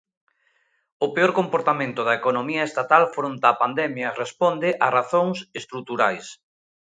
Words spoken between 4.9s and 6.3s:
razóns estruturais.